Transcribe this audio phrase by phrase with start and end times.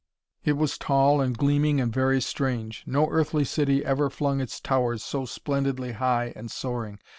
[0.43, 2.81] It was tall and gleaming and very strange.
[2.87, 6.97] No earthly city ever flung its towers so splendidly high and soaring.